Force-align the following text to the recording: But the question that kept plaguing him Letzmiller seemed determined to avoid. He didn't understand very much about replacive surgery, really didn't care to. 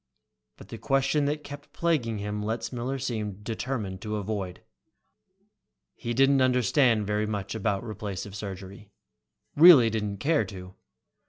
But 0.57 0.69
the 0.69 0.79
question 0.79 1.25
that 1.25 1.43
kept 1.43 1.73
plaguing 1.73 2.17
him 2.17 2.41
Letzmiller 2.41 2.97
seemed 2.99 3.43
determined 3.43 4.01
to 4.01 4.15
avoid. 4.15 4.63
He 5.93 6.15
didn't 6.15 6.41
understand 6.41 7.05
very 7.05 7.27
much 7.27 7.53
about 7.53 7.83
replacive 7.83 8.33
surgery, 8.33 8.89
really 9.55 9.91
didn't 9.91 10.17
care 10.17 10.43
to. 10.45 10.73